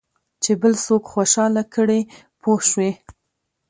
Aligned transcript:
چې 0.43 0.51
بل 0.61 0.73
څوک 0.85 1.03
خوشاله 1.13 1.63
کړې 1.73 1.99
پوه 2.41 2.59
شوې!. 2.69 2.91